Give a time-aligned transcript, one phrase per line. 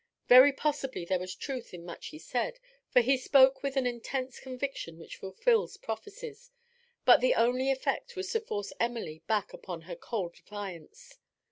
[0.27, 2.59] Very possibly there was truth in much that he said,
[2.89, 6.49] for he spoke with the intense conviction which fulfils prophecies.
[7.05, 11.19] But the only effect was to force Emily back upon her cold defiance.